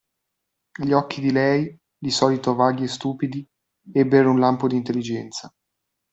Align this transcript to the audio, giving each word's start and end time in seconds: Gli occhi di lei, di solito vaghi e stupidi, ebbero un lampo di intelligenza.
Gli 0.79 0.93
occhi 0.93 1.21
di 1.21 1.31
lei, 1.31 1.77
di 1.95 2.09
solito 2.09 2.55
vaghi 2.55 2.85
e 2.85 2.87
stupidi, 2.87 3.47
ebbero 3.93 4.31
un 4.31 4.39
lampo 4.39 4.65
di 4.67 4.75
intelligenza. 4.75 5.53